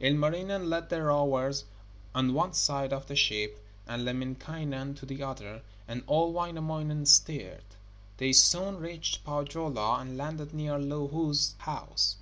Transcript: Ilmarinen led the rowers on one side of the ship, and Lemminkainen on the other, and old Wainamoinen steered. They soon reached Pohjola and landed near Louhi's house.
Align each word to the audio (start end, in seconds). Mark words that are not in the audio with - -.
Ilmarinen 0.00 0.70
led 0.70 0.88
the 0.88 1.02
rowers 1.02 1.66
on 2.14 2.32
one 2.32 2.54
side 2.54 2.90
of 2.90 3.06
the 3.06 3.14
ship, 3.14 3.62
and 3.86 4.02
Lemminkainen 4.02 4.98
on 4.98 5.08
the 5.08 5.22
other, 5.22 5.60
and 5.86 6.02
old 6.08 6.34
Wainamoinen 6.34 7.04
steered. 7.04 7.64
They 8.16 8.32
soon 8.32 8.78
reached 8.80 9.24
Pohjola 9.26 10.00
and 10.00 10.16
landed 10.16 10.54
near 10.54 10.78
Louhi's 10.78 11.54
house. 11.58 12.16